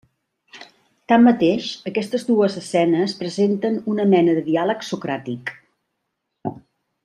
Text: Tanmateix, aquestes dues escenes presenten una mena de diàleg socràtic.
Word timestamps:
Tanmateix, 1.11 1.67
aquestes 1.91 2.25
dues 2.29 2.57
escenes 2.63 3.15
presenten 3.21 3.77
una 3.95 4.07
mena 4.15 4.35
de 4.41 4.45
diàleg 4.49 4.83
socràtic. 4.91 5.53